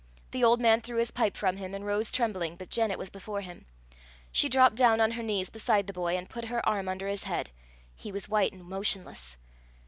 [0.31, 3.41] The old man threw his pipe from him, and rose trembling, but Janet was before
[3.41, 3.65] him.
[4.31, 7.25] She dropt down on her knees beside the boy, and put her arm under his
[7.25, 7.51] head.
[7.95, 9.37] He was white and motionless.